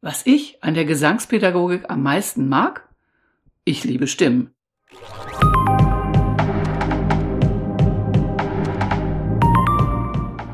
Was 0.00 0.24
ich 0.26 0.62
an 0.62 0.74
der 0.74 0.84
Gesangspädagogik 0.84 1.90
am 1.90 2.04
meisten 2.04 2.48
mag? 2.48 2.88
Ich 3.64 3.82
liebe 3.82 4.06
Stimmen. 4.06 4.54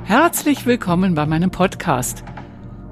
Herzlich 0.05 0.65
willkommen 0.65 1.15
bei 1.15 1.27
meinem 1.27 1.51
Podcast. 1.51 2.25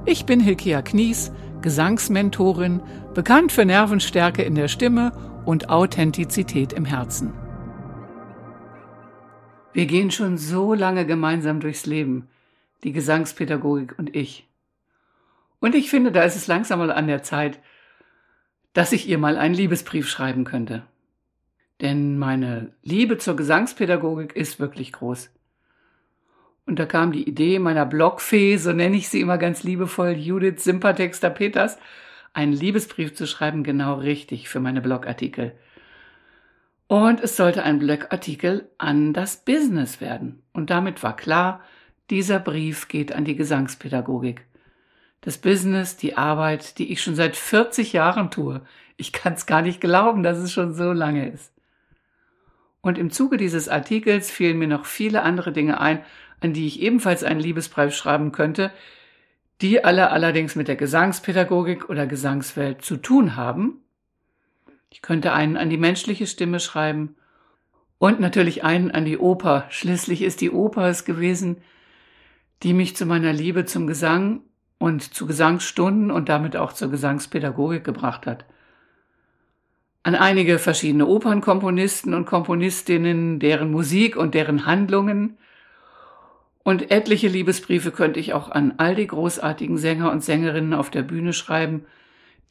Ich 0.05 0.27
bin 0.27 0.41
Hilkia 0.41 0.83
Knies, 0.83 1.33
Gesangsmentorin, 1.63 2.83
bekannt 3.15 3.51
für 3.51 3.65
Nervenstärke 3.65 4.43
in 4.43 4.55
der 4.55 4.69
Stimme 4.69 5.13
und 5.47 5.71
Authentizität 5.71 6.75
im 6.75 6.85
Herzen. 6.85 7.33
Wir 9.73 9.87
gehen 9.87 10.11
schon 10.11 10.37
so 10.37 10.75
lange 10.75 11.07
gemeinsam 11.07 11.61
durchs 11.61 11.87
Leben, 11.87 12.29
die 12.85 12.93
Gesangspädagogik 12.93 13.99
und 13.99 14.15
ich. 14.15 14.52
Und 15.63 15.77
ich 15.77 15.91
finde, 15.91 16.11
da 16.11 16.25
ist 16.25 16.35
es 16.35 16.49
langsam 16.49 16.81
mal 16.81 16.91
an 16.91 17.07
der 17.07 17.23
Zeit, 17.23 17.61
dass 18.73 18.91
ich 18.91 19.09
ihr 19.09 19.17
mal 19.17 19.39
einen 19.39 19.55
Liebesbrief 19.55 20.09
schreiben 20.09 20.43
könnte. 20.43 20.83
Denn 21.81 22.19
meine 22.19 22.73
Liebe 22.83 23.17
zur 23.17 23.37
Gesangspädagogik 23.37 24.35
ist 24.35 24.59
wirklich 24.59 24.93
groß. 24.93 25.31
Und 26.67 26.81
da 26.81 26.85
kam 26.85 27.13
die 27.13 27.29
Idee 27.29 27.61
meiner 27.61 27.87
Blogfee, 27.87 28.57
so 28.57 28.73
nenne 28.73 28.97
ich 28.97 29.09
sie 29.09 29.21
immer 29.21 29.39
ganz 29.39 29.63
liebevoll, 29.63 30.15
Judith 30.15 30.65
Sympathexter 30.65 31.31
Peters, 31.31 31.79
einen 32.33 32.53
Liebesbrief 32.53 33.15
zu 33.15 33.29
schreiben, 33.29 33.63
genau 33.63 33.95
richtig 33.95 34.49
für 34.49 34.59
meine 34.59 34.81
Blogartikel. 34.81 35.53
Und 36.89 37.21
es 37.21 37.37
sollte 37.37 37.63
ein 37.63 37.79
Blogartikel 37.79 38.69
an 38.79 39.13
das 39.13 39.45
Business 39.45 40.01
werden. 40.01 40.43
Und 40.53 40.71
damit 40.71 41.05
war 41.05 41.15
klar, 41.15 41.61
dieser 42.11 42.41
Brief 42.41 42.89
geht 42.89 43.13
an 43.13 43.25
die 43.25 43.37
Gesangspädagogik 43.37 44.45
das 45.23 45.39
Business, 45.39 45.97
die 45.97 46.17
Arbeit, 46.17 46.79
die 46.79 46.93
ich 46.93 47.03
schon 47.03 47.15
seit 47.15 47.37
40 47.37 47.93
Jahren 47.93 48.31
tue. 48.31 48.61
Ich 48.97 49.13
kann 49.13 49.33
es 49.33 49.47
gar 49.47 49.63
nicht 49.63 49.81
glauben, 49.81 50.23
dass 50.23 50.39
es 50.39 50.53
schon 50.53 50.75
so 50.75 50.93
lange 50.93 51.31
ist. 51.31 51.53
Und 52.83 52.99
im 52.99 53.11
Zuge 53.11 53.37
dieses 53.37 53.69
Artikels 53.69 54.31
fielen 54.31 54.59
mir 54.59 54.67
noch 54.67 54.85
viele 54.85 55.23
andere 55.23 55.53
Dinge 55.53 55.81
ein, 55.81 56.05
an 56.41 56.53
die 56.53 56.67
ich 56.67 56.83
ebenfalls 56.83 57.23
einen 57.23 57.39
Liebesbrief 57.39 57.95
schreiben 57.95 58.33
könnte, 58.33 58.73
die 59.61 59.85
alle 59.85 60.11
allerdings 60.11 60.57
mit 60.57 60.67
der 60.67 60.75
Gesangspädagogik 60.75 61.89
oder 61.89 62.09
Gesangswelt 62.09 62.83
zu 62.83 62.97
tun 62.97 63.37
haben. 63.37 63.79
Ich 64.91 65.03
könnte 65.03 65.33
einen 65.33 65.57
an 65.57 65.71
die 65.71 65.79
menschliche 65.79 66.27
Stimme 66.27 66.59
schreiben 66.59 67.15
und 67.99 68.19
natürlich 68.19 68.65
einen 68.65 68.91
an 68.91 69.05
die 69.05 69.19
Oper. 69.19 69.67
Schließlich 69.71 70.23
ist 70.23 70.41
die 70.41 70.51
Oper 70.51 70.89
es 70.89 71.05
gewesen, 71.05 71.59
die 72.65 72.75
mich 72.75 72.97
zu 72.97 73.07
meiner 73.07 73.33
Liebe 73.33 73.65
zum 73.65 73.87
Gesang 73.87 74.41
und 74.83 75.15
zu 75.15 75.27
Gesangsstunden 75.27 76.11
und 76.11 76.29
damit 76.29 76.57
auch 76.57 76.73
zur 76.73 76.91
Gesangspädagogik 76.91 77.85
gebracht 77.85 78.27
hat. 78.27 78.45
An 80.03 80.17
einige 80.17 80.59
verschiedene 80.59 81.07
Opernkomponisten 81.07 82.15
und 82.15 82.27
Komponistinnen, 82.27 83.39
deren 83.39 83.71
Musik 83.71 84.17
und 84.17 84.35
deren 84.35 84.67
Handlungen 84.67 85.39
und 86.65 86.91
etliche 86.91 87.29
Liebesbriefe 87.29 87.93
könnte 87.93 88.19
ich 88.19 88.35
auch 88.35 88.51
an 88.51 88.75
all 88.79 88.97
die 88.97 89.07
großartigen 89.07 89.79
Sänger 89.79 90.11
und 90.11 90.25
Sängerinnen 90.25 90.75
auf 90.75 90.91
der 90.91 91.03
Bühne 91.03 91.33
schreiben, 91.33 91.87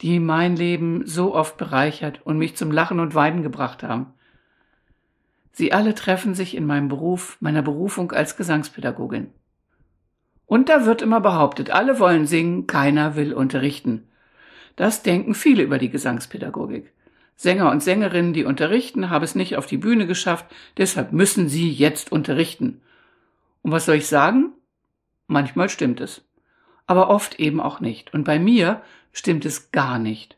die 0.00 0.18
mein 0.18 0.56
Leben 0.56 1.06
so 1.06 1.34
oft 1.34 1.58
bereichert 1.58 2.22
und 2.24 2.38
mich 2.38 2.56
zum 2.56 2.70
Lachen 2.70 2.98
und 2.98 3.14
Weinen 3.14 3.42
gebracht 3.42 3.82
haben. 3.82 4.06
Sie 5.52 5.74
alle 5.74 5.94
treffen 5.94 6.34
sich 6.34 6.56
in 6.56 6.64
meinem 6.64 6.88
Beruf, 6.88 7.36
meiner 7.40 7.60
Berufung 7.60 8.10
als 8.10 8.38
Gesangspädagogin. 8.38 9.28
Und 10.46 10.68
da 10.68 10.84
wird 10.84 11.02
immer 11.02 11.20
behauptet, 11.20 11.70
alle 11.70 11.98
wollen 11.98 12.26
singen, 12.26 12.66
keiner 12.66 13.16
will 13.16 13.32
unterrichten. 13.32 14.08
Das 14.76 15.02
denken 15.02 15.34
viele 15.34 15.62
über 15.62 15.78
die 15.78 15.90
Gesangspädagogik. 15.90 16.92
Sänger 17.36 17.70
und 17.70 17.82
Sängerinnen, 17.82 18.32
die 18.32 18.44
unterrichten, 18.44 19.10
haben 19.10 19.24
es 19.24 19.34
nicht 19.34 19.56
auf 19.56 19.66
die 19.66 19.78
Bühne 19.78 20.06
geschafft, 20.06 20.46
deshalb 20.76 21.12
müssen 21.12 21.48
sie 21.48 21.70
jetzt 21.70 22.12
unterrichten. 22.12 22.80
Und 23.62 23.72
was 23.72 23.86
soll 23.86 23.96
ich 23.96 24.06
sagen? 24.06 24.52
Manchmal 25.26 25.68
stimmt 25.68 26.00
es. 26.00 26.24
Aber 26.86 27.08
oft 27.08 27.40
eben 27.40 27.60
auch 27.60 27.80
nicht. 27.80 28.12
Und 28.12 28.24
bei 28.24 28.38
mir 28.38 28.82
stimmt 29.12 29.44
es 29.44 29.72
gar 29.72 29.98
nicht. 29.98 30.36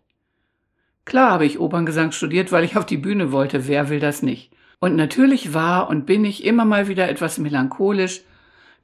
Klar 1.05 1.33
habe 1.33 1.47
ich 1.47 1.59
Operngesang 1.59 2.13
studiert, 2.13 2.53
weil 2.53 2.65
ich 2.65 2.77
auf 2.77 2.87
die 2.87 2.97
Bühne 2.97 3.33
wollte. 3.33 3.67
Wer 3.67 3.89
will 3.89 4.01
das 4.01 4.23
nicht? 4.23 4.53
Und 4.81 4.97
natürlich 4.97 5.55
war 5.55 5.89
und 5.89 6.07
bin 6.07 6.25
ich 6.25 6.45
immer 6.45 6.65
mal 6.65 6.89
wieder 6.89 7.09
etwas 7.09 7.39
melancholisch, 7.39 8.23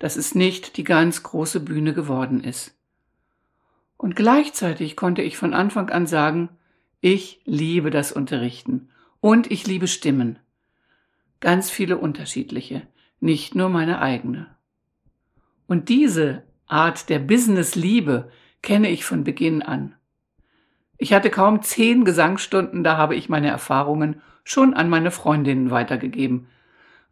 dass 0.01 0.17
es 0.17 0.35
nicht 0.35 0.77
die 0.79 0.83
ganz 0.85 1.23
große 1.23 1.61
Bühne 1.61 1.95
geworden 1.95 2.43
ist. 2.43 2.75
Und 3.97 4.17
gleichzeitig 4.17 4.97
konnte 4.97 5.23
ich 5.23 5.37
von 5.37 5.55
Anfang 5.55 5.91
an 5.91 6.07
sagen, 6.07 6.49
ich 7.01 7.41
liebe 7.45 7.91
das 7.91 8.11
Unterrichten 8.11 8.89
und 9.21 9.51
ich 9.51 9.67
liebe 9.67 9.87
Stimmen. 9.87 10.39
Ganz 11.39 11.71
viele 11.71 11.99
unterschiedliche, 11.99 12.83
nicht 13.21 13.55
nur 13.55 13.69
meine 13.69 14.01
eigene. 14.01 14.49
Und 15.67 15.89
diese 15.91 16.43
Art 16.67 17.11
der 17.11 17.19
Business-Liebe 17.19 18.31
kenne 18.63 18.91
ich 18.91 19.05
von 19.05 19.23
Beginn 19.23 19.63
an. 19.63 19.95
Ich 20.97 21.13
hatte 21.13 21.31
kaum 21.31 21.63
zehn 21.63 22.05
Gesangsstunden, 22.05 22.85
da 22.85 22.97
habe 22.97 23.17
ich 23.17 23.29
meine 23.29 23.49
Erfahrungen 23.49 24.23
schon 24.45 24.73
an 24.73 24.89
meine 24.89 25.11
Freundinnen 25.11 25.71
weitergegeben, 25.71 26.47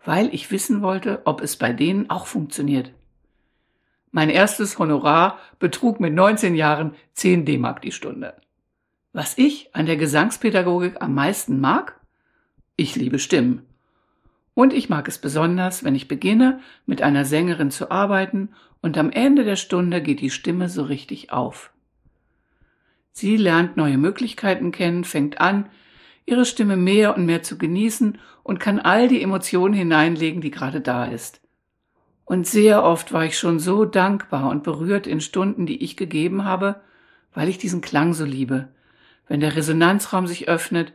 weil 0.04 0.32
ich 0.34 0.50
wissen 0.50 0.82
wollte, 0.82 1.22
ob 1.24 1.40
es 1.40 1.56
bei 1.56 1.72
denen 1.72 2.10
auch 2.10 2.26
funktioniert. 2.26 2.92
Mein 4.10 4.30
erstes 4.30 4.78
Honorar 4.78 5.38
betrug 5.58 6.00
mit 6.00 6.14
19 6.14 6.54
Jahren 6.54 6.94
10 7.14 7.44
D-Mark 7.44 7.82
die 7.82 7.92
Stunde. 7.92 8.34
Was 9.12 9.36
ich 9.36 9.74
an 9.74 9.86
der 9.86 9.96
Gesangspädagogik 9.96 11.00
am 11.00 11.14
meisten 11.14 11.60
mag? 11.60 12.00
Ich 12.76 12.96
liebe 12.96 13.18
Stimmen. 13.18 13.62
Und 14.54 14.72
ich 14.72 14.88
mag 14.88 15.08
es 15.08 15.18
besonders, 15.18 15.84
wenn 15.84 15.94
ich 15.94 16.08
beginne, 16.08 16.60
mit 16.86 17.02
einer 17.02 17.24
Sängerin 17.24 17.70
zu 17.70 17.90
arbeiten 17.90 18.50
und 18.80 18.96
am 18.98 19.10
Ende 19.10 19.44
der 19.44 19.56
Stunde 19.56 20.02
geht 20.02 20.20
die 20.20 20.30
Stimme 20.30 20.68
so 20.68 20.82
richtig 20.82 21.32
auf. 21.32 21.72
Sie 23.12 23.36
lernt 23.36 23.76
neue 23.76 23.98
Möglichkeiten 23.98 24.72
kennen, 24.72 25.04
fängt 25.04 25.40
an, 25.40 25.68
ihre 26.28 26.44
Stimme 26.44 26.76
mehr 26.76 27.16
und 27.16 27.26
mehr 27.26 27.42
zu 27.42 27.58
genießen 27.58 28.18
und 28.42 28.60
kann 28.60 28.78
all 28.78 29.08
die 29.08 29.22
Emotionen 29.22 29.74
hineinlegen, 29.74 30.40
die 30.40 30.50
gerade 30.50 30.80
da 30.80 31.06
ist. 31.06 31.40
Und 32.24 32.46
sehr 32.46 32.84
oft 32.84 33.12
war 33.12 33.24
ich 33.24 33.38
schon 33.38 33.58
so 33.58 33.86
dankbar 33.86 34.50
und 34.50 34.62
berührt 34.62 35.06
in 35.06 35.20
Stunden, 35.20 35.64
die 35.64 35.82
ich 35.82 35.96
gegeben 35.96 36.44
habe, 36.44 36.80
weil 37.32 37.48
ich 37.48 37.56
diesen 37.56 37.80
Klang 37.80 38.12
so 38.12 38.24
liebe, 38.24 38.68
wenn 39.26 39.40
der 39.40 39.56
Resonanzraum 39.56 40.26
sich 40.26 40.48
öffnet 40.48 40.92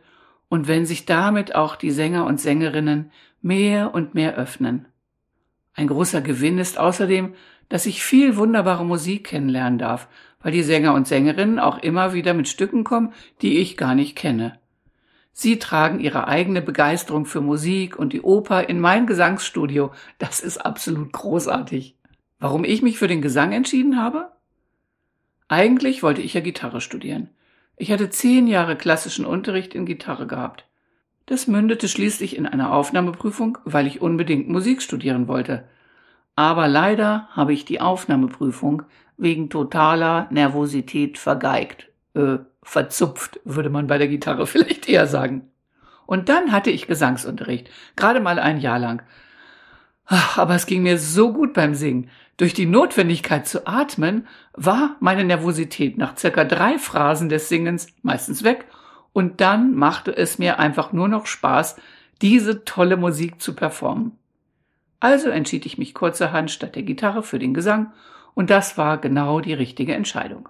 und 0.48 0.68
wenn 0.68 0.86
sich 0.86 1.06
damit 1.06 1.54
auch 1.54 1.74
die 1.74 1.90
Sänger 1.90 2.26
und 2.26 2.40
Sängerinnen 2.40 3.10
mehr 3.42 3.92
und 3.94 4.14
mehr 4.14 4.36
öffnen. 4.36 4.86
Ein 5.74 5.88
großer 5.88 6.20
Gewinn 6.20 6.58
ist 6.58 6.78
außerdem, 6.78 7.34
dass 7.68 7.86
ich 7.86 8.04
viel 8.04 8.36
wunderbare 8.36 8.84
Musik 8.84 9.24
kennenlernen 9.24 9.78
darf, 9.78 10.06
weil 10.40 10.52
die 10.52 10.62
Sänger 10.62 10.94
und 10.94 11.08
Sängerinnen 11.08 11.58
auch 11.58 11.78
immer 11.78 12.12
wieder 12.12 12.34
mit 12.34 12.48
Stücken 12.48 12.84
kommen, 12.84 13.12
die 13.42 13.58
ich 13.58 13.76
gar 13.76 13.96
nicht 13.96 14.14
kenne. 14.14 14.58
Sie 15.36 15.58
tragen 15.58 15.98
ihre 15.98 16.28
eigene 16.28 16.62
Begeisterung 16.62 17.26
für 17.26 17.40
Musik 17.40 17.98
und 17.98 18.12
die 18.12 18.22
Oper 18.22 18.68
in 18.68 18.78
mein 18.78 19.04
Gesangsstudio. 19.04 19.90
Das 20.18 20.38
ist 20.38 20.58
absolut 20.58 21.12
großartig. 21.12 21.96
Warum 22.38 22.62
ich 22.62 22.82
mich 22.82 22.98
für 22.98 23.08
den 23.08 23.20
Gesang 23.20 23.52
entschieden 23.52 24.00
habe? 24.00 24.30
Eigentlich 25.48 26.04
wollte 26.04 26.22
ich 26.22 26.34
ja 26.34 26.40
Gitarre 26.40 26.80
studieren. 26.80 27.30
Ich 27.76 27.90
hatte 27.90 28.10
zehn 28.10 28.46
Jahre 28.46 28.76
klassischen 28.76 29.26
Unterricht 29.26 29.74
in 29.74 29.86
Gitarre 29.86 30.28
gehabt. 30.28 30.66
Das 31.26 31.48
mündete 31.48 31.88
schließlich 31.88 32.36
in 32.36 32.46
einer 32.46 32.72
Aufnahmeprüfung, 32.72 33.58
weil 33.64 33.88
ich 33.88 34.00
unbedingt 34.00 34.48
Musik 34.48 34.82
studieren 34.82 35.26
wollte. 35.26 35.64
Aber 36.36 36.68
leider 36.68 37.28
habe 37.32 37.52
ich 37.52 37.64
die 37.64 37.80
Aufnahmeprüfung 37.80 38.84
wegen 39.16 39.50
totaler 39.50 40.28
Nervosität 40.30 41.18
vergeigt 41.18 41.88
äh, 42.14 42.38
verzupft, 42.64 43.38
würde 43.44 43.70
man 43.70 43.86
bei 43.86 43.98
der 43.98 44.08
Gitarre 44.08 44.46
vielleicht 44.48 44.88
eher 44.88 45.06
sagen. 45.06 45.50
Und 46.06 46.28
dann 46.28 46.52
hatte 46.52 46.70
ich 46.70 46.86
Gesangsunterricht, 46.86 47.70
gerade 47.96 48.20
mal 48.20 48.38
ein 48.38 48.58
Jahr 48.58 48.78
lang. 48.78 49.02
Ach, 50.06 50.36
aber 50.36 50.54
es 50.54 50.66
ging 50.66 50.82
mir 50.82 50.98
so 50.98 51.32
gut 51.32 51.54
beim 51.54 51.74
Singen. 51.74 52.10
Durch 52.36 52.52
die 52.52 52.66
Notwendigkeit 52.66 53.46
zu 53.46 53.66
atmen 53.66 54.26
war 54.52 54.96
meine 55.00 55.24
Nervosität 55.24 55.96
nach 55.96 56.18
circa 56.18 56.44
drei 56.44 56.78
Phrasen 56.78 57.28
des 57.28 57.48
Singens 57.48 57.86
meistens 58.02 58.44
weg 58.44 58.66
und 59.12 59.40
dann 59.40 59.74
machte 59.74 60.14
es 60.14 60.38
mir 60.38 60.58
einfach 60.58 60.92
nur 60.92 61.08
noch 61.08 61.26
Spaß, 61.26 61.76
diese 62.20 62.64
tolle 62.64 62.96
Musik 62.96 63.40
zu 63.40 63.54
performen. 63.54 64.12
Also 65.00 65.28
entschied 65.28 65.64
ich 65.64 65.78
mich 65.78 65.94
kurzerhand 65.94 66.50
statt 66.50 66.74
der 66.74 66.82
Gitarre 66.82 67.22
für 67.22 67.38
den 67.38 67.54
Gesang 67.54 67.92
und 68.34 68.50
das 68.50 68.76
war 68.76 68.98
genau 68.98 69.40
die 69.40 69.54
richtige 69.54 69.94
Entscheidung. 69.94 70.48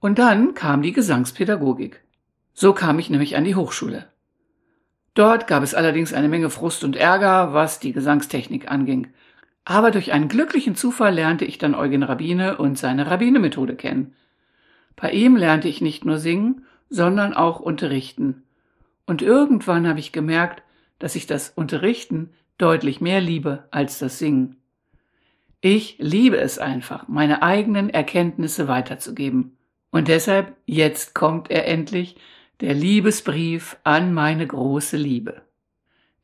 Und 0.00 0.18
dann 0.18 0.54
kam 0.54 0.82
die 0.82 0.92
Gesangspädagogik. 0.92 2.02
So 2.54 2.72
kam 2.72 2.98
ich 2.98 3.10
nämlich 3.10 3.36
an 3.36 3.44
die 3.44 3.54
Hochschule. 3.54 4.06
Dort 5.14 5.48
gab 5.48 5.62
es 5.64 5.74
allerdings 5.74 6.12
eine 6.12 6.28
Menge 6.28 6.50
Frust 6.50 6.84
und 6.84 6.94
Ärger, 6.94 7.52
was 7.52 7.80
die 7.80 7.92
Gesangstechnik 7.92 8.70
anging. 8.70 9.08
Aber 9.64 9.90
durch 9.90 10.12
einen 10.12 10.28
glücklichen 10.28 10.76
Zufall 10.76 11.14
lernte 11.14 11.44
ich 11.44 11.58
dann 11.58 11.74
Eugen 11.74 12.02
Rabbine 12.02 12.56
und 12.56 12.78
seine 12.78 13.10
Rabbine-Methode 13.10 13.74
kennen. 13.74 14.14
Bei 14.96 15.10
ihm 15.10 15.36
lernte 15.36 15.68
ich 15.68 15.80
nicht 15.80 16.04
nur 16.04 16.18
singen, 16.18 16.64
sondern 16.88 17.34
auch 17.34 17.60
unterrichten. 17.60 18.44
Und 19.06 19.20
irgendwann 19.20 19.86
habe 19.86 19.98
ich 19.98 20.12
gemerkt, 20.12 20.62
dass 20.98 21.16
ich 21.16 21.26
das 21.26 21.50
Unterrichten 21.50 22.30
deutlich 22.56 23.00
mehr 23.00 23.20
liebe 23.20 23.64
als 23.70 23.98
das 23.98 24.18
Singen. 24.18 24.56
Ich 25.60 25.96
liebe 25.98 26.38
es 26.38 26.58
einfach, 26.58 27.08
meine 27.08 27.42
eigenen 27.42 27.90
Erkenntnisse 27.90 28.68
weiterzugeben. 28.68 29.57
Und 29.90 30.08
deshalb, 30.08 30.56
jetzt 30.66 31.14
kommt 31.14 31.50
er 31.50 31.66
endlich, 31.66 32.16
der 32.60 32.74
Liebesbrief 32.74 33.76
an 33.84 34.12
meine 34.12 34.46
große 34.46 34.96
Liebe. 34.96 35.42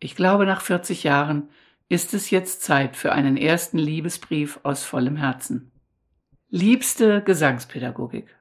Ich 0.00 0.16
glaube, 0.16 0.46
nach 0.46 0.61
40 0.61 1.05
Jahren 1.05 1.49
ist 1.88 2.12
es 2.12 2.31
jetzt 2.31 2.62
Zeit 2.62 2.96
für 2.96 3.12
einen 3.12 3.37
ersten 3.37 3.78
Liebesbrief 3.78 4.58
aus 4.62 4.84
vollem 4.84 5.16
Herzen. 5.16 5.70
Liebste 6.50 7.22
Gesangspädagogik. 7.22 8.34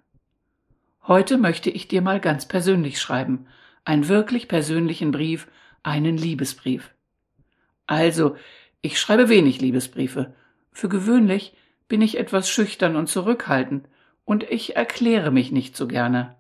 Heute 1.08 1.38
möchte 1.38 1.70
ich 1.70 1.88
dir 1.88 2.02
mal 2.02 2.20
ganz 2.20 2.48
persönlich 2.48 3.00
schreiben, 3.00 3.48
einen 3.86 4.08
wirklich 4.08 4.48
persönlichen 4.48 5.12
Brief, 5.12 5.48
einen 5.84 6.18
Liebesbrief. 6.18 6.92
Also, 7.86 8.36
ich 8.82 9.00
schreibe 9.00 9.30
wenig 9.30 9.62
Liebesbriefe. 9.62 10.34
Für 10.72 10.90
gewöhnlich 10.90 11.56
bin 11.88 12.02
ich 12.02 12.18
etwas 12.18 12.50
schüchtern 12.50 12.96
und 12.96 13.08
zurückhaltend, 13.08 13.88
und 14.26 14.44
ich 14.44 14.76
erkläre 14.76 15.32
mich 15.32 15.52
nicht 15.52 15.76
so 15.76 15.88
gerne. 15.88 16.36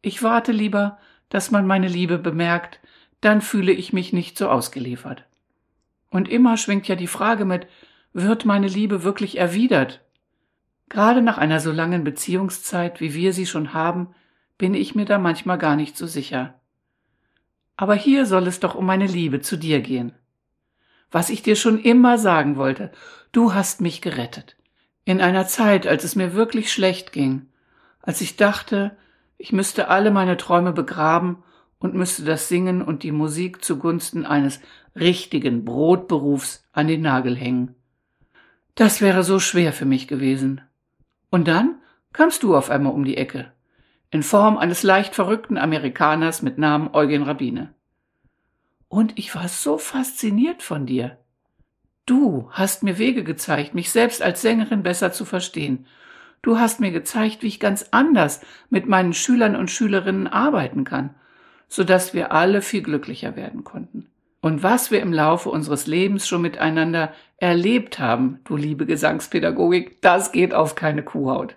Ich 0.00 0.22
warte 0.22 0.52
lieber, 0.52 0.98
dass 1.28 1.50
man 1.50 1.66
meine 1.66 1.88
Liebe 1.88 2.18
bemerkt, 2.18 2.80
dann 3.20 3.40
fühle 3.40 3.72
ich 3.72 3.92
mich 3.92 4.12
nicht 4.12 4.38
so 4.38 4.48
ausgeliefert. 4.48 5.24
Und 6.10 6.28
immer 6.28 6.56
schwingt 6.56 6.88
ja 6.88 6.96
die 6.96 7.06
Frage 7.06 7.44
mit, 7.44 7.66
wird 8.12 8.44
meine 8.44 8.68
Liebe 8.68 9.02
wirklich 9.02 9.38
erwidert? 9.38 10.00
Gerade 10.88 11.20
nach 11.20 11.36
einer 11.36 11.60
so 11.60 11.70
langen 11.70 12.04
Beziehungszeit, 12.04 13.00
wie 13.00 13.12
wir 13.14 13.32
sie 13.32 13.46
schon 13.46 13.74
haben, 13.74 14.14
bin 14.56 14.74
ich 14.74 14.94
mir 14.94 15.04
da 15.04 15.18
manchmal 15.18 15.58
gar 15.58 15.76
nicht 15.76 15.96
so 15.96 16.06
sicher. 16.06 16.54
Aber 17.76 17.94
hier 17.94 18.26
soll 18.26 18.46
es 18.46 18.60
doch 18.60 18.74
um 18.74 18.86
meine 18.86 19.06
Liebe 19.06 19.40
zu 19.40 19.56
dir 19.56 19.80
gehen. 19.80 20.12
Was 21.10 21.30
ich 21.30 21.42
dir 21.42 21.56
schon 21.56 21.78
immer 21.78 22.18
sagen 22.18 22.56
wollte, 22.56 22.90
du 23.32 23.54
hast 23.54 23.80
mich 23.80 24.00
gerettet. 24.02 24.57
In 25.08 25.22
einer 25.22 25.46
Zeit, 25.46 25.86
als 25.86 26.04
es 26.04 26.16
mir 26.16 26.34
wirklich 26.34 26.70
schlecht 26.70 27.12
ging, 27.12 27.46
als 28.02 28.20
ich 28.20 28.36
dachte, 28.36 28.94
ich 29.38 29.52
müsste 29.54 29.88
alle 29.88 30.10
meine 30.10 30.36
Träume 30.36 30.74
begraben 30.74 31.42
und 31.78 31.94
müsste 31.94 32.24
das 32.24 32.48
Singen 32.48 32.82
und 32.82 33.04
die 33.04 33.10
Musik 33.10 33.64
zugunsten 33.64 34.26
eines 34.26 34.60
richtigen 34.94 35.64
Brotberufs 35.64 36.68
an 36.72 36.88
den 36.88 37.00
Nagel 37.00 37.36
hängen. 37.36 37.74
Das 38.74 39.00
wäre 39.00 39.22
so 39.22 39.38
schwer 39.38 39.72
für 39.72 39.86
mich 39.86 40.08
gewesen. 40.08 40.60
Und 41.30 41.48
dann 41.48 41.80
kamst 42.12 42.42
du 42.42 42.54
auf 42.54 42.68
einmal 42.68 42.92
um 42.92 43.06
die 43.06 43.16
Ecke, 43.16 43.50
in 44.10 44.22
Form 44.22 44.58
eines 44.58 44.82
leicht 44.82 45.14
verrückten 45.14 45.56
Amerikaners 45.56 46.42
mit 46.42 46.58
Namen 46.58 46.90
Eugen 46.92 47.22
Rabbine. 47.22 47.72
Und 48.88 49.18
ich 49.18 49.34
war 49.34 49.48
so 49.48 49.78
fasziniert 49.78 50.62
von 50.62 50.84
dir. 50.84 51.16
Du 52.08 52.48
hast 52.52 52.82
mir 52.82 52.96
Wege 52.96 53.22
gezeigt, 53.22 53.74
mich 53.74 53.90
selbst 53.90 54.22
als 54.22 54.40
Sängerin 54.40 54.82
besser 54.82 55.12
zu 55.12 55.26
verstehen. 55.26 55.84
Du 56.40 56.58
hast 56.58 56.80
mir 56.80 56.90
gezeigt, 56.90 57.42
wie 57.42 57.48
ich 57.48 57.60
ganz 57.60 57.88
anders 57.90 58.40
mit 58.70 58.86
meinen 58.86 59.12
Schülern 59.12 59.54
und 59.54 59.70
Schülerinnen 59.70 60.26
arbeiten 60.26 60.84
kann, 60.84 61.10
so 61.68 61.84
dass 61.84 62.14
wir 62.14 62.32
alle 62.32 62.62
viel 62.62 62.80
glücklicher 62.80 63.36
werden 63.36 63.62
konnten. 63.62 64.06
Und 64.40 64.62
was 64.62 64.90
wir 64.90 65.02
im 65.02 65.12
Laufe 65.12 65.50
unseres 65.50 65.86
Lebens 65.86 66.26
schon 66.26 66.40
miteinander 66.40 67.12
erlebt 67.36 67.98
haben, 67.98 68.40
du 68.44 68.56
liebe 68.56 68.86
Gesangspädagogik, 68.86 70.00
das 70.00 70.32
geht 70.32 70.54
auf 70.54 70.76
keine 70.76 71.02
Kuhhaut. 71.02 71.56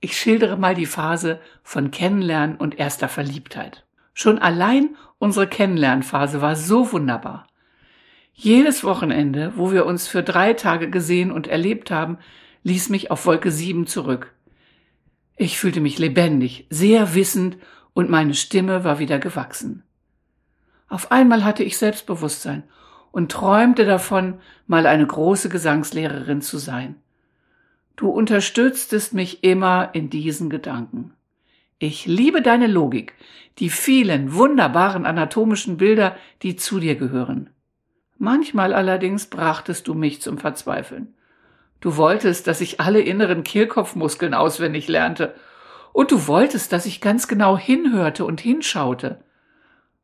Ich 0.00 0.18
schildere 0.18 0.58
mal 0.58 0.74
die 0.74 0.84
Phase 0.84 1.40
von 1.62 1.90
Kennenlernen 1.90 2.56
und 2.56 2.78
erster 2.78 3.08
Verliebtheit. 3.08 3.86
Schon 4.12 4.38
allein 4.38 4.96
unsere 5.16 5.46
Kennenlernphase 5.46 6.42
war 6.42 6.56
so 6.56 6.92
wunderbar. 6.92 7.46
Jedes 8.38 8.84
Wochenende, 8.84 9.54
wo 9.56 9.72
wir 9.72 9.86
uns 9.86 10.06
für 10.06 10.22
drei 10.22 10.52
Tage 10.52 10.90
gesehen 10.90 11.32
und 11.32 11.46
erlebt 11.46 11.90
haben, 11.90 12.18
ließ 12.64 12.90
mich 12.90 13.10
auf 13.10 13.24
Wolke 13.24 13.50
sieben 13.50 13.86
zurück. 13.86 14.34
Ich 15.36 15.58
fühlte 15.58 15.80
mich 15.80 15.98
lebendig, 15.98 16.66
sehr 16.68 17.14
wissend 17.14 17.56
und 17.94 18.10
meine 18.10 18.34
Stimme 18.34 18.84
war 18.84 18.98
wieder 18.98 19.18
gewachsen. 19.18 19.84
Auf 20.86 21.10
einmal 21.10 21.44
hatte 21.44 21.64
ich 21.64 21.78
Selbstbewusstsein 21.78 22.64
und 23.10 23.32
träumte 23.32 23.86
davon, 23.86 24.38
mal 24.66 24.86
eine 24.86 25.06
große 25.06 25.48
Gesangslehrerin 25.48 26.42
zu 26.42 26.58
sein. 26.58 26.96
Du 27.96 28.10
unterstütztest 28.10 29.14
mich 29.14 29.44
immer 29.44 29.94
in 29.94 30.10
diesen 30.10 30.50
Gedanken. 30.50 31.14
Ich 31.78 32.04
liebe 32.04 32.42
deine 32.42 32.66
Logik, 32.66 33.14
die 33.58 33.70
vielen 33.70 34.34
wunderbaren 34.34 35.06
anatomischen 35.06 35.78
Bilder, 35.78 36.16
die 36.42 36.56
zu 36.56 36.80
dir 36.80 36.96
gehören. 36.96 37.48
Manchmal 38.18 38.72
allerdings 38.72 39.26
brachtest 39.26 39.86
du 39.88 39.94
mich 39.94 40.22
zum 40.22 40.38
Verzweifeln. 40.38 41.14
Du 41.80 41.96
wolltest, 41.96 42.46
dass 42.46 42.60
ich 42.60 42.80
alle 42.80 43.00
inneren 43.00 43.44
Kehlkopfmuskeln 43.44 44.34
auswendig 44.34 44.88
lernte, 44.88 45.34
und 45.92 46.10
du 46.10 46.26
wolltest, 46.26 46.72
dass 46.72 46.84
ich 46.84 47.00
ganz 47.00 47.26
genau 47.26 47.56
hinhörte 47.56 48.26
und 48.26 48.40
hinschaute. 48.40 49.18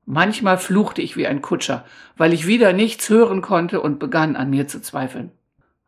Manchmal 0.07 0.57
fluchte 0.57 1.03
ich 1.03 1.17
wie 1.19 1.27
ein 1.27 1.43
Kutscher, 1.43 1.85
weil 2.17 2.33
ich 2.33 2.47
wieder 2.47 2.73
nichts 2.73 3.11
hören 3.11 3.43
konnte 3.43 3.81
und 3.81 3.99
begann 3.99 4.35
an 4.35 4.49
mir 4.49 4.67
zu 4.67 4.81
zweifeln. 4.81 5.33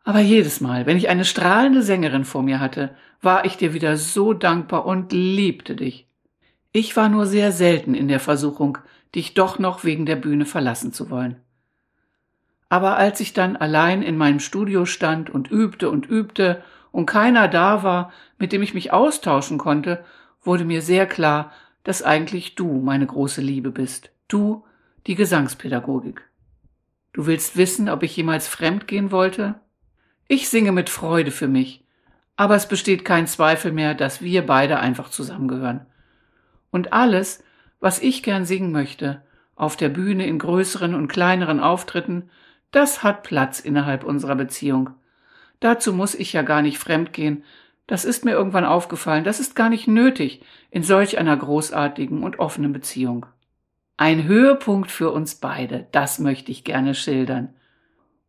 Aber 0.03 0.19
jedes 0.19 0.61
Mal, 0.61 0.85
wenn 0.85 0.97
ich 0.97 1.09
eine 1.09 1.25
strahlende 1.25 1.81
Sängerin 1.81 2.23
vor 2.23 2.43
mir 2.43 2.59
hatte, 2.59 2.95
war 3.21 3.45
ich 3.45 3.57
dir 3.57 3.73
wieder 3.73 3.97
so 3.97 4.33
dankbar 4.33 4.85
und 4.85 5.11
liebte 5.11 5.75
dich. 5.75 6.07
Ich 6.71 6.95
war 6.95 7.09
nur 7.09 7.25
sehr 7.25 7.51
selten 7.51 7.95
in 7.95 8.07
der 8.07 8.19
Versuchung, 8.19 8.77
dich 9.15 9.33
doch 9.33 9.57
noch 9.57 9.83
wegen 9.83 10.05
der 10.05 10.17
Bühne 10.17 10.45
verlassen 10.45 10.93
zu 10.93 11.09
wollen. 11.09 11.37
Aber 12.69 12.97
als 12.97 13.19
ich 13.19 13.33
dann 13.33 13.55
allein 13.55 14.01
in 14.01 14.17
meinem 14.17 14.39
Studio 14.39 14.85
stand 14.85 15.29
und 15.29 15.51
übte 15.51 15.89
und 15.89 16.07
übte 16.07 16.63
und 16.91 17.05
keiner 17.05 17.47
da 17.47 17.83
war, 17.83 18.11
mit 18.37 18.51
dem 18.51 18.61
ich 18.61 18.73
mich 18.73 18.91
austauschen 18.91 19.57
konnte, 19.57 20.03
wurde 20.41 20.65
mir 20.65 20.81
sehr 20.81 21.05
klar, 21.05 21.51
dass 21.83 22.01
eigentlich 22.01 22.55
du 22.55 22.81
meine 22.81 23.05
große 23.05 23.41
Liebe 23.41 23.71
bist. 23.71 24.11
Du, 24.27 24.65
die 25.07 25.15
Gesangspädagogik. 25.15 26.23
Du 27.13 27.27
willst 27.27 27.55
wissen, 27.55 27.89
ob 27.89 28.03
ich 28.03 28.17
jemals 28.17 28.47
fremd 28.47 28.87
gehen 28.87 29.11
wollte? 29.11 29.55
Ich 30.27 30.49
singe 30.49 30.71
mit 30.71 30.89
Freude 30.89 31.31
für 31.31 31.47
mich, 31.47 31.85
aber 32.35 32.55
es 32.55 32.67
besteht 32.67 33.05
kein 33.05 33.27
Zweifel 33.27 33.71
mehr, 33.71 33.93
dass 33.93 34.21
wir 34.21 34.45
beide 34.45 34.79
einfach 34.79 35.09
zusammengehören. 35.09 35.85
Und 36.71 36.91
alles, 36.91 37.43
was 37.79 38.01
ich 38.01 38.23
gern 38.23 38.45
singen 38.45 38.71
möchte, 38.71 39.21
auf 39.55 39.77
der 39.77 39.89
Bühne 39.89 40.25
in 40.25 40.39
größeren 40.39 40.95
und 40.95 41.07
kleineren 41.07 41.59
Auftritten, 41.59 42.29
das 42.75 43.03
hat 43.03 43.23
Platz 43.23 43.59
innerhalb 43.59 44.03
unserer 44.03 44.35
Beziehung. 44.35 44.89
Dazu 45.59 45.93
muss 45.93 46.13
ich 46.13 46.33
ja 46.33 46.41
gar 46.41 46.61
nicht 46.61 46.77
fremdgehen. 46.77 47.43
Das 47.87 48.03
ist 48.03 48.25
mir 48.25 48.31
irgendwann 48.31 48.65
aufgefallen. 48.65 49.23
Das 49.23 49.39
ist 49.39 49.55
gar 49.55 49.69
nicht 49.69 49.87
nötig 49.87 50.43
in 50.71 50.83
solch 50.83 51.17
einer 51.17 51.37
großartigen 51.37 52.23
und 52.23 52.39
offenen 52.39 52.73
Beziehung. 52.73 53.25
Ein 53.97 54.25
Höhepunkt 54.25 54.91
für 54.91 55.11
uns 55.11 55.35
beide, 55.35 55.87
das 55.93 56.19
möchte 56.19 56.51
ich 56.51 56.65
gerne 56.65 56.95
schildern. 56.95 57.53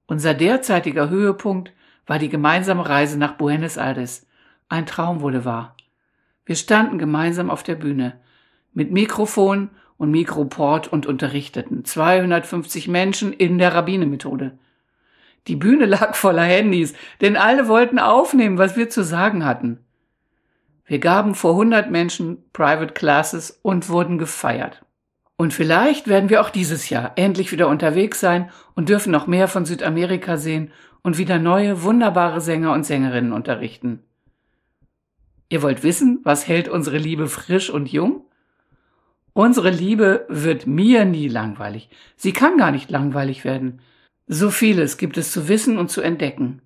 Unser 0.06 0.32
derzeitiger 0.32 1.10
Höhepunkt 1.10 1.72
war 2.06 2.20
die 2.20 2.28
gemeinsame 2.28 2.88
Reise 2.88 3.18
nach 3.18 3.32
Buenos 3.32 3.76
Aires. 3.76 4.28
Ein 4.68 4.86
Traum 4.86 5.22
wurde 5.22 5.44
wahr. 5.44 5.76
Wir 6.44 6.54
standen 6.54 6.98
gemeinsam 6.98 7.50
auf 7.50 7.64
der 7.64 7.74
Bühne, 7.74 8.20
mit 8.72 8.92
Mikrofon 8.92 9.70
und 9.98 10.10
Mikroport 10.10 10.88
und 10.92 11.06
unterrichteten 11.06 11.84
250 11.84 12.88
Menschen 12.88 13.32
in 13.32 13.58
der 13.58 13.74
Rabbinemethode. 13.74 14.58
Die 15.46 15.56
Bühne 15.56 15.86
lag 15.86 16.14
voller 16.14 16.42
Handys, 16.42 16.94
denn 17.20 17.36
alle 17.36 17.68
wollten 17.68 17.98
aufnehmen, 17.98 18.58
was 18.58 18.76
wir 18.76 18.90
zu 18.90 19.02
sagen 19.02 19.44
hatten. 19.44 19.78
Wir 20.84 20.98
gaben 21.00 21.34
vor 21.34 21.52
100 21.52 21.90
Menschen 21.90 22.44
Private 22.52 22.94
Classes 22.94 23.58
und 23.62 23.88
wurden 23.88 24.18
gefeiert. 24.18 24.84
Und 25.36 25.52
vielleicht 25.52 26.08
werden 26.08 26.30
wir 26.30 26.40
auch 26.40 26.50
dieses 26.50 26.88
Jahr 26.88 27.12
endlich 27.16 27.52
wieder 27.52 27.68
unterwegs 27.68 28.20
sein 28.20 28.50
und 28.74 28.88
dürfen 28.88 29.10
noch 29.12 29.26
mehr 29.26 29.48
von 29.48 29.66
Südamerika 29.66 30.36
sehen 30.36 30.70
und 31.02 31.18
wieder 31.18 31.38
neue, 31.38 31.82
wunderbare 31.82 32.40
Sänger 32.40 32.72
und 32.72 32.84
Sängerinnen 32.86 33.32
unterrichten. 33.32 34.02
Ihr 35.48 35.62
wollt 35.62 35.82
wissen, 35.82 36.20
was 36.24 36.48
hält 36.48 36.68
unsere 36.68 36.98
Liebe 36.98 37.28
frisch 37.28 37.70
und 37.70 37.90
jung? 37.90 38.25
Unsere 39.36 39.68
Liebe 39.68 40.24
wird 40.30 40.66
mir 40.66 41.04
nie 41.04 41.28
langweilig. 41.28 41.90
Sie 42.16 42.32
kann 42.32 42.56
gar 42.56 42.70
nicht 42.70 42.90
langweilig 42.90 43.44
werden. 43.44 43.82
So 44.26 44.48
vieles 44.48 44.96
gibt 44.96 45.18
es 45.18 45.30
zu 45.30 45.46
wissen 45.46 45.76
und 45.76 45.90
zu 45.90 46.00
entdecken. 46.00 46.62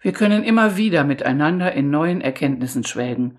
Wir 0.00 0.12
können 0.12 0.42
immer 0.42 0.78
wieder 0.78 1.04
miteinander 1.04 1.70
in 1.74 1.90
neuen 1.90 2.22
Erkenntnissen 2.22 2.82
schwelgen. 2.84 3.36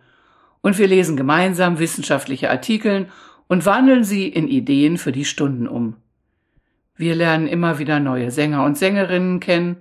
Und 0.61 0.77
wir 0.77 0.85
lesen 0.85 1.17
gemeinsam 1.17 1.79
wissenschaftliche 1.79 2.51
Artikel 2.51 3.07
und 3.47 3.65
wandeln 3.65 4.03
sie 4.03 4.27
in 4.27 4.47
Ideen 4.47 4.99
für 4.99 5.11
die 5.11 5.25
Stunden 5.25 5.67
um. 5.67 5.95
Wir 6.95 7.15
lernen 7.15 7.47
immer 7.47 7.79
wieder 7.79 7.99
neue 7.99 8.29
Sänger 8.29 8.65
und 8.65 8.77
Sängerinnen 8.77 9.39
kennen 9.39 9.77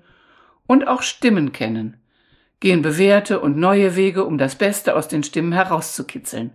und 0.66 0.88
auch 0.88 1.02
Stimmen 1.02 1.52
kennen. 1.52 1.98
gehen 2.58 2.80
bewährte 2.80 3.40
und 3.40 3.58
neue 3.58 3.96
Wege, 3.96 4.24
um 4.24 4.38
das 4.38 4.54
Beste 4.54 4.96
aus 4.96 5.08
den 5.08 5.24
Stimmen 5.24 5.52
herauszukitzeln. 5.52 6.52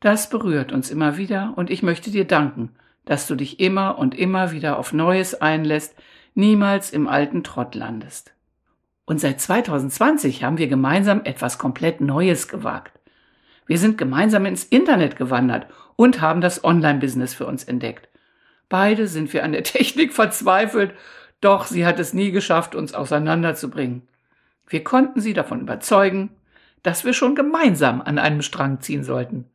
Das 0.00 0.30
berührt 0.30 0.72
uns 0.72 0.90
immer 0.90 1.18
wieder 1.18 1.52
und 1.56 1.68
ich 1.68 1.82
möchte 1.82 2.10
dir 2.10 2.26
danken, 2.26 2.74
dass 3.04 3.26
du 3.26 3.34
dich 3.34 3.60
immer 3.60 3.98
und 3.98 4.18
immer 4.18 4.50
wieder 4.50 4.78
auf 4.78 4.94
Neues 4.94 5.40
einlässt, 5.40 5.94
niemals 6.34 6.90
im 6.90 7.06
alten 7.06 7.44
Trott 7.44 7.74
landest. 7.74 8.32
Und 9.04 9.20
seit 9.20 9.40
2020 9.40 10.42
haben 10.42 10.56
wir 10.56 10.68
gemeinsam 10.68 11.20
etwas 11.24 11.58
komplett 11.58 12.00
Neues 12.00 12.48
gewagt. 12.48 12.98
Wir 13.66 13.76
sind 13.76 13.98
gemeinsam 13.98 14.46
ins 14.46 14.64
Internet 14.64 15.16
gewandert 15.16 15.66
und 15.96 16.22
haben 16.22 16.40
das 16.40 16.64
Online-Business 16.64 17.34
für 17.34 17.46
uns 17.46 17.64
entdeckt. 17.64 18.08
Beide 18.70 19.06
sind 19.06 19.32
wir 19.34 19.44
an 19.44 19.52
der 19.52 19.64
Technik 19.64 20.14
verzweifelt, 20.14 20.94
doch 21.42 21.66
sie 21.66 21.84
hat 21.84 21.98
es 21.98 22.14
nie 22.14 22.30
geschafft, 22.30 22.74
uns 22.74 22.94
auseinanderzubringen. 22.94 24.08
Wir 24.66 24.82
konnten 24.82 25.20
sie 25.20 25.34
davon 25.34 25.60
überzeugen, 25.60 26.30
dass 26.82 27.04
wir 27.04 27.12
schon 27.12 27.34
gemeinsam 27.34 28.00
an 28.00 28.18
einem 28.18 28.40
Strang 28.40 28.80
ziehen 28.80 29.04
sollten. 29.04 29.50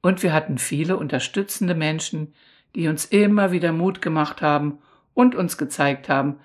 Und 0.00 0.22
wir 0.22 0.32
hatten 0.32 0.58
viele 0.58 0.96
unterstützende 0.96 1.74
Menschen, 1.74 2.34
die 2.74 2.88
uns 2.88 3.04
immer 3.04 3.52
wieder 3.52 3.72
Mut 3.72 4.00
gemacht 4.00 4.42
haben 4.42 4.78
und 5.14 5.34
uns 5.34 5.58
gezeigt 5.58 6.08
haben, 6.08 6.36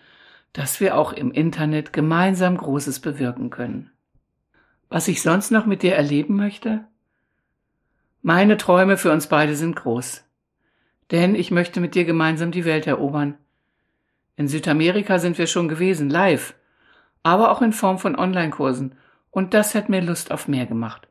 dass 0.54 0.80
wir 0.80 0.98
auch 0.98 1.14
im 1.14 1.32
Internet 1.32 1.94
gemeinsam 1.94 2.58
Großes 2.58 3.00
bewirken 3.00 3.50
können. 3.50 3.92
Was 4.90 5.08
ich 5.08 5.22
sonst 5.22 5.52
noch 5.52 5.66
mit 5.66 5.82
dir 5.82 5.96
erleben 5.96 6.36
möchte? 6.36 6.86
Meine 8.22 8.58
Träume 8.58 8.98
für 8.98 9.12
uns 9.12 9.28
beide 9.28 9.56
sind 9.56 9.76
groß. 9.76 10.24
Denn 11.12 11.36
ich 11.36 11.52
möchte 11.52 11.80
mit 11.80 11.96
dir 11.96 12.06
gemeinsam 12.06 12.52
die 12.52 12.66
Welt 12.66 12.88
erobern. 12.88 13.38
In 14.36 14.48
Südamerika 14.48 15.20
sind 15.20 15.38
wir 15.38 15.48
schon 15.48 15.68
gewesen, 15.68 16.10
live, 16.10 16.56
aber 17.22 17.52
auch 17.52 17.62
in 17.62 17.74
Form 17.74 18.00
von 18.00 18.16
Online-Kursen. 18.16 18.96
Und 19.30 19.54
das 19.54 19.76
hat 19.76 19.90
mir 19.90 20.02
Lust 20.02 20.32
auf 20.32 20.48
mehr 20.48 20.66
gemacht. 20.66 21.08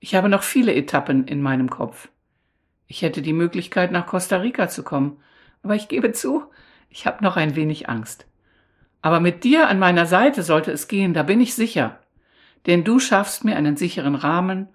Ich 0.00 0.14
habe 0.14 0.28
noch 0.28 0.42
viele 0.42 0.74
Etappen 0.74 1.26
in 1.26 1.42
meinem 1.42 1.70
Kopf. 1.70 2.08
Ich 2.86 3.02
hätte 3.02 3.20
die 3.20 3.32
Möglichkeit, 3.32 3.92
nach 3.92 4.06
Costa 4.06 4.38
Rica 4.38 4.68
zu 4.68 4.82
kommen, 4.82 5.18
aber 5.62 5.74
ich 5.74 5.88
gebe 5.88 6.12
zu, 6.12 6.44
ich 6.88 7.06
habe 7.06 7.22
noch 7.22 7.36
ein 7.36 7.56
wenig 7.56 7.88
Angst. 7.88 8.26
Aber 9.02 9.20
mit 9.20 9.44
dir 9.44 9.68
an 9.68 9.78
meiner 9.78 10.06
Seite 10.06 10.42
sollte 10.42 10.72
es 10.72 10.88
gehen, 10.88 11.14
da 11.14 11.22
bin 11.22 11.40
ich 11.40 11.54
sicher. 11.54 11.98
Denn 12.66 12.84
du 12.84 12.98
schaffst 12.98 13.44
mir 13.44 13.56
einen 13.56 13.76
sicheren 13.76 14.14
Rahmen 14.14 14.68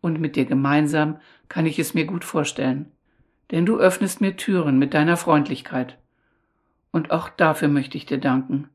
und 0.00 0.20
mit 0.20 0.36
dir 0.36 0.44
gemeinsam 0.44 1.18
kann 1.48 1.66
ich 1.66 1.78
es 1.78 1.94
mir 1.94 2.04
gut 2.04 2.24
vorstellen. 2.24 2.90
Denn 3.50 3.66
du 3.66 3.78
öffnest 3.78 4.20
mir 4.20 4.36
Türen 4.36 4.78
mit 4.78 4.94
deiner 4.94 5.16
Freundlichkeit. 5.16 5.98
Und 6.90 7.10
auch 7.10 7.28
dafür 7.28 7.68
möchte 7.68 7.96
ich 7.96 8.06
dir 8.06 8.18
danken. 8.18 8.68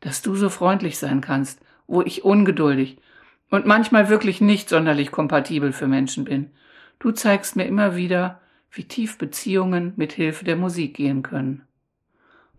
Dass 0.00 0.22
du 0.22 0.34
so 0.34 0.48
freundlich 0.48 0.98
sein 0.98 1.20
kannst, 1.20 1.60
wo 1.86 2.02
ich 2.02 2.24
ungeduldig 2.24 2.98
und 3.50 3.66
manchmal 3.66 4.08
wirklich 4.08 4.40
nicht 4.40 4.68
sonderlich 4.68 5.10
kompatibel 5.10 5.72
für 5.72 5.88
Menschen 5.88 6.24
bin. 6.24 6.50
Du 6.98 7.10
zeigst 7.10 7.56
mir 7.56 7.64
immer 7.64 7.96
wieder, 7.96 8.40
wie 8.70 8.84
tief 8.84 9.18
Beziehungen 9.18 9.92
mit 9.96 10.12
Hilfe 10.12 10.44
der 10.44 10.56
Musik 10.56 10.94
gehen 10.94 11.22
können. 11.22 11.62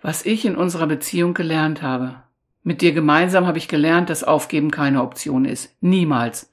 Was 0.01 0.25
ich 0.25 0.45
in 0.45 0.55
unserer 0.55 0.87
Beziehung 0.87 1.33
gelernt 1.33 1.81
habe. 1.81 2.15
Mit 2.63 2.81
dir 2.81 2.91
gemeinsam 2.91 3.47
habe 3.47 3.57
ich 3.57 3.67
gelernt, 3.67 4.09
dass 4.09 4.23
Aufgeben 4.23 4.71
keine 4.71 5.01
Option 5.01 5.45
ist. 5.45 5.75
Niemals. 5.81 6.51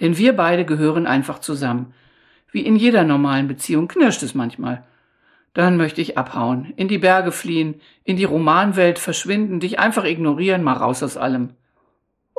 Denn 0.00 0.16
wir 0.16 0.34
beide 0.34 0.64
gehören 0.64 1.06
einfach 1.06 1.38
zusammen. 1.38 1.94
Wie 2.52 2.60
in 2.60 2.76
jeder 2.76 3.04
normalen 3.04 3.48
Beziehung 3.48 3.88
knirscht 3.88 4.22
es 4.22 4.34
manchmal. 4.34 4.84
Dann 5.54 5.76
möchte 5.76 6.00
ich 6.00 6.16
abhauen, 6.16 6.72
in 6.76 6.88
die 6.88 6.98
Berge 6.98 7.32
fliehen, 7.32 7.80
in 8.04 8.16
die 8.16 8.24
Romanwelt 8.24 8.98
verschwinden, 8.98 9.58
dich 9.58 9.78
einfach 9.78 10.04
ignorieren, 10.04 10.62
mal 10.62 10.74
raus 10.74 11.02
aus 11.02 11.16
allem. 11.16 11.50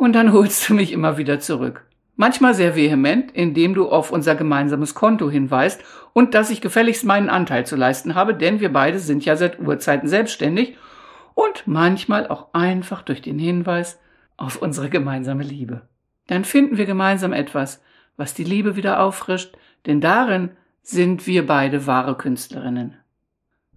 Und 0.02 0.14
dann 0.14 0.34
holst 0.34 0.68
du 0.68 0.74
mich 0.74 0.94
immer 0.94 1.20
wieder 1.20 1.40
zurück. 1.40 1.86
Manchmal 2.16 2.56
sehr 2.56 2.76
vehement, 2.76 3.30
indem 3.34 3.76
du 3.76 3.88
auf 3.88 4.10
unser 4.12 4.34
gemeinsames 4.34 4.96
Konto 4.96 5.30
hinweist 5.30 5.84
und 6.14 6.34
dass 6.34 6.50
ich 6.50 6.60
gefälligst 6.60 7.06
meinen 7.06 7.30
Anteil 7.30 7.68
zu 7.68 7.76
leisten 7.76 8.16
habe, 8.16 8.34
denn 8.34 8.62
wir 8.62 8.74
beide 8.74 8.98
sind 8.98 9.24
ja 9.26 9.36
seit 9.36 9.60
Urzeiten 9.60 10.10
selbstständig 10.10 10.76
und 11.36 11.68
manchmal 11.68 12.28
auch 12.30 12.48
einfach 12.52 13.04
durch 13.04 13.22
den 13.22 13.38
Hinweis 13.38 14.00
auf 14.38 14.60
unsere 14.60 14.90
gemeinsame 14.90 15.44
Liebe. 15.44 15.84
Dann 16.26 16.46
finden 16.46 16.78
wir 16.78 16.88
gemeinsam 16.88 17.32
etwas, 17.32 17.80
was 18.18 18.34
die 18.34 18.44
Liebe 18.44 18.76
wieder 18.76 19.02
auffrischt, 19.04 19.56
denn 19.86 20.02
darin 20.02 20.50
sind 20.82 21.28
wir 21.28 21.46
beide 21.46 21.86
wahre 21.86 22.18
Künstlerinnen. 22.18 22.96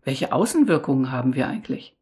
Welche 0.04 0.32
Außenwirkungen 0.32 1.12
haben 1.12 1.34
wir 1.34 1.48
eigentlich? 1.48 1.94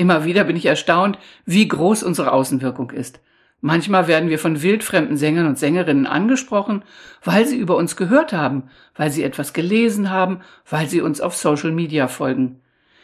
Immer 0.00 0.24
wieder 0.24 0.44
bin 0.44 0.56
ich 0.56 0.64
erstaunt, 0.64 1.18
wie 1.44 1.68
groß 1.68 2.04
unsere 2.04 2.32
Außenwirkung 2.32 2.90
ist. 2.90 3.20
Manchmal 3.60 4.08
werden 4.08 4.30
wir 4.30 4.38
von 4.38 4.62
wildfremden 4.62 5.18
Sängern 5.18 5.46
und 5.46 5.58
Sängerinnen 5.58 6.06
angesprochen, 6.06 6.84
weil 7.22 7.46
sie 7.46 7.58
über 7.58 7.76
uns 7.76 7.96
gehört 7.96 8.32
haben, 8.32 8.70
weil 8.94 9.10
sie 9.10 9.22
etwas 9.22 9.52
gelesen 9.52 10.08
haben, 10.08 10.40
weil 10.66 10.88
sie 10.88 11.02
uns 11.02 11.20
auf 11.20 11.36
Social 11.36 11.70
Media 11.70 12.08
folgen. 12.08 12.62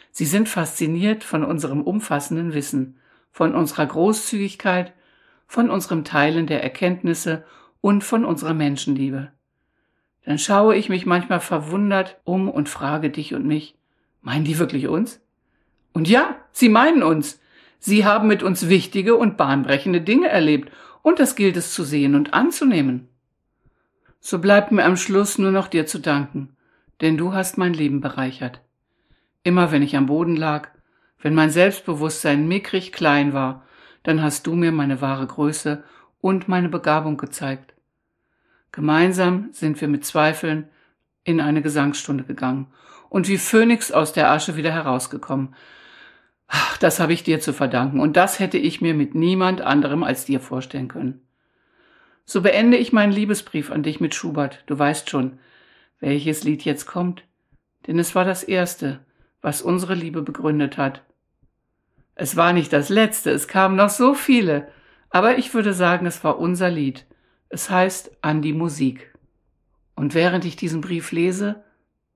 Sie 0.09 0.25
sind 0.25 0.49
fasziniert 0.49 1.23
von 1.23 1.43
unserem 1.43 1.83
umfassenden 1.83 2.55
Wissen, 2.55 2.97
von 3.31 3.53
unserer 3.53 3.85
Großzügigkeit, 3.85 4.91
von 5.45 5.69
unserem 5.69 6.03
Teilen 6.03 6.47
der 6.47 6.63
Erkenntnisse 6.63 7.45
und 7.79 8.03
von 8.03 8.25
unserer 8.25 8.55
Menschenliebe. 8.55 9.31
Dann 10.25 10.39
schaue 10.39 10.75
ich 10.75 10.89
mich 10.89 11.05
manchmal 11.05 11.41
verwundert 11.41 12.19
um 12.23 12.49
und 12.49 12.69
frage 12.69 13.11
dich 13.11 13.35
und 13.35 13.45
mich, 13.45 13.75
meinen 14.23 14.45
die 14.45 14.57
wirklich 14.57 14.87
uns? 14.87 15.21
Und 15.97 16.07
ja, 16.07 16.35
sie 16.51 16.69
meinen 16.69 17.01
uns. 17.01 17.41
Sie 17.79 18.05
haben 18.05 18.27
mit 18.27 18.43
uns 18.43 18.69
wichtige 18.69 19.15
und 19.15 19.35
bahnbrechende 19.35 19.99
Dinge 19.99 20.27
erlebt, 20.27 20.71
und 21.01 21.17
das 21.17 21.35
gilt 21.35 21.57
es 21.57 21.73
zu 21.73 21.83
sehen 21.83 22.13
und 22.13 22.35
anzunehmen. 22.35 23.09
So 24.19 24.37
bleibt 24.37 24.71
mir 24.71 24.85
am 24.85 24.95
Schluss 24.95 25.39
nur 25.39 25.49
noch 25.49 25.67
dir 25.67 25.87
zu 25.87 25.97
danken, 25.97 26.55
denn 27.01 27.17
du 27.17 27.33
hast 27.33 27.57
mein 27.57 27.73
Leben 27.73 27.99
bereichert. 27.99 28.61
Immer 29.41 29.71
wenn 29.71 29.81
ich 29.81 29.95
am 29.95 30.05
Boden 30.05 30.35
lag, 30.35 30.69
wenn 31.19 31.33
mein 31.33 31.49
Selbstbewusstsein 31.49 32.47
mickrig 32.47 32.91
klein 32.91 33.33
war, 33.33 33.65
dann 34.03 34.21
hast 34.21 34.45
du 34.45 34.53
mir 34.53 34.71
meine 34.71 35.01
wahre 35.01 35.25
Größe 35.25 35.83
und 36.21 36.47
meine 36.47 36.69
Begabung 36.69 37.17
gezeigt. 37.17 37.73
Gemeinsam 38.71 39.49
sind 39.51 39.81
wir 39.81 39.87
mit 39.87 40.05
Zweifeln 40.05 40.69
in 41.23 41.41
eine 41.41 41.63
Gesangsstunde 41.63 42.23
gegangen 42.23 42.67
und 43.09 43.27
wie 43.27 43.39
Phönix 43.39 43.91
aus 43.91 44.13
der 44.13 44.29
Asche 44.29 44.57
wieder 44.57 44.71
herausgekommen, 44.71 45.55
Ach, 46.47 46.77
das 46.77 46.99
habe 46.99 47.13
ich 47.13 47.23
dir 47.23 47.39
zu 47.39 47.53
verdanken 47.53 47.99
und 47.99 48.17
das 48.17 48.39
hätte 48.39 48.57
ich 48.57 48.81
mir 48.81 48.93
mit 48.93 49.15
niemand 49.15 49.61
anderem 49.61 50.03
als 50.03 50.25
dir 50.25 50.39
vorstellen 50.39 50.87
können. 50.87 51.21
So 52.25 52.41
beende 52.41 52.77
ich 52.77 52.93
meinen 52.93 53.11
Liebesbrief 53.11 53.71
an 53.71 53.83
dich 53.83 53.99
mit 53.99 54.15
Schubert. 54.15 54.63
Du 54.67 54.77
weißt 54.77 55.09
schon, 55.09 55.39
welches 55.99 56.43
Lied 56.43 56.63
jetzt 56.63 56.85
kommt, 56.85 57.23
denn 57.87 57.99
es 57.99 58.15
war 58.15 58.25
das 58.25 58.43
erste, 58.43 58.99
was 59.41 59.61
unsere 59.61 59.93
Liebe 59.93 60.21
begründet 60.21 60.77
hat. 60.77 61.03
Es 62.15 62.35
war 62.35 62.53
nicht 62.53 62.73
das 62.73 62.89
letzte, 62.89 63.31
es 63.31 63.47
kamen 63.47 63.75
noch 63.75 63.89
so 63.89 64.13
viele, 64.13 64.67
aber 65.09 65.37
ich 65.37 65.53
würde 65.53 65.73
sagen, 65.73 66.05
es 66.05 66.23
war 66.23 66.39
unser 66.39 66.69
Lied. 66.69 67.05
Es 67.49 67.69
heißt 67.69 68.17
An 68.21 68.41
die 68.41 68.53
Musik. 68.53 69.13
Und 69.95 70.13
während 70.13 70.43
ich 70.43 70.55
diesen 70.55 70.81
Brief 70.81 71.11
lese, 71.11 71.63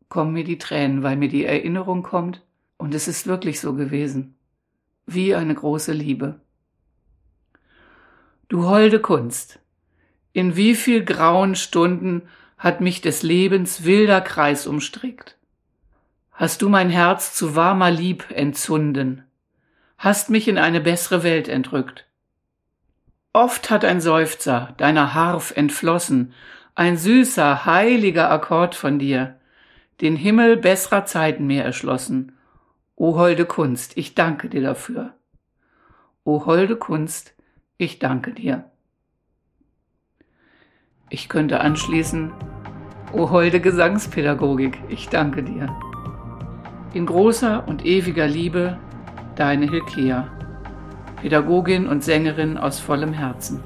kommen 0.09 0.33
mir 0.33 0.43
die 0.43 0.57
Tränen, 0.57 1.03
weil 1.03 1.15
mir 1.15 1.29
die 1.29 1.45
Erinnerung 1.45 2.03
kommt, 2.03 2.41
und 2.81 2.95
es 2.95 3.07
ist 3.07 3.27
wirklich 3.27 3.59
so 3.59 3.75
gewesen. 3.75 4.35
Wie 5.05 5.35
eine 5.35 5.53
große 5.53 5.93
Liebe. 5.93 6.39
Du 8.49 8.65
holde 8.65 8.99
Kunst. 8.99 9.59
In 10.33 10.55
wie 10.55 10.73
viel 10.73 11.05
grauen 11.05 11.53
Stunden 11.53 12.23
hat 12.57 12.81
mich 12.81 12.99
des 12.99 13.21
Lebens 13.21 13.83
wilder 13.83 14.19
Kreis 14.19 14.65
umstrickt. 14.65 15.37
Hast 16.31 16.63
du 16.63 16.69
mein 16.69 16.89
Herz 16.89 17.35
zu 17.35 17.55
warmer 17.55 17.91
Lieb 17.91 18.25
entzunden, 18.31 19.25
hast 19.99 20.31
mich 20.31 20.47
in 20.47 20.57
eine 20.57 20.81
bessere 20.81 21.21
Welt 21.21 21.47
entrückt. 21.47 22.07
Oft 23.31 23.69
hat 23.69 23.85
ein 23.85 24.01
Seufzer 24.01 24.73
deiner 24.77 25.13
Harf 25.13 25.51
entflossen, 25.55 26.33
ein 26.73 26.97
süßer, 26.97 27.65
heiliger 27.65 28.31
Akkord 28.31 28.73
von 28.73 28.97
dir, 28.97 29.39
den 30.01 30.15
Himmel 30.15 30.57
besserer 30.57 31.05
Zeiten 31.05 31.45
mir 31.45 31.63
erschlossen 31.63 32.31
O 33.01 33.15
holde 33.15 33.45
Kunst, 33.45 33.97
ich 33.97 34.13
danke 34.13 34.47
dir 34.47 34.61
dafür. 34.61 35.15
O 36.23 36.45
holde 36.45 36.75
Kunst, 36.75 37.33
ich 37.79 37.97
danke 37.97 38.31
dir. 38.31 38.65
Ich 41.09 41.27
könnte 41.27 41.61
anschließen, 41.61 42.31
O 43.11 43.31
holde 43.31 43.59
Gesangspädagogik, 43.59 44.83
ich 44.87 45.09
danke 45.09 45.41
dir. 45.41 45.75
In 46.93 47.07
großer 47.07 47.67
und 47.67 47.87
ewiger 47.87 48.27
Liebe, 48.27 48.77
deine 49.35 49.67
Hilkea, 49.67 50.29
Pädagogin 51.19 51.87
und 51.87 52.03
Sängerin 52.03 52.55
aus 52.55 52.79
vollem 52.79 53.13
Herzen. 53.13 53.63